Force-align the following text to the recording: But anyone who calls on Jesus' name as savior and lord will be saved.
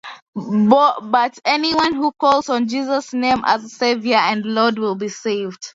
But 0.33 1.37
anyone 1.45 1.93
who 1.93 2.11
calls 2.13 2.49
on 2.49 2.67
Jesus' 2.67 3.13
name 3.13 3.43
as 3.45 3.71
savior 3.71 4.15
and 4.17 4.43
lord 4.43 4.79
will 4.79 4.95
be 4.95 5.09
saved. 5.09 5.67